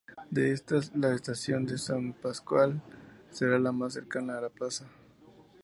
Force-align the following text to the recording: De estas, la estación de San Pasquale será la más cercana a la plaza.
De 0.31 0.51
estas, 0.51 0.91
la 0.95 1.13
estación 1.13 1.67
de 1.67 1.77
San 1.77 2.13
Pasquale 2.13 2.81
será 3.29 3.59
la 3.59 3.71
más 3.71 3.93
cercana 3.93 4.35
a 4.35 4.41
la 4.41 4.49
plaza. 4.49 4.87